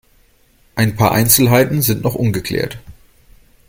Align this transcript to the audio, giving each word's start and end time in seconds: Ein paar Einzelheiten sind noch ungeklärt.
Ein 0.73 0.95
paar 0.95 1.11
Einzelheiten 1.11 1.83
sind 1.83 2.03
noch 2.03 2.15
ungeklärt. 2.15 2.79